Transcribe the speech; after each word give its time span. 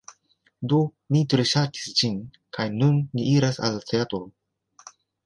Do, 0.71 0.77
mi 1.15 1.19
tre 1.33 1.43
ŝatis 1.49 1.85
ĝin 1.99 2.15
kaj 2.59 2.65
nun 2.79 2.97
ni 3.21 3.27
iras 3.35 3.61
al 3.69 3.77
la 3.77 3.85
teatro 3.93 4.23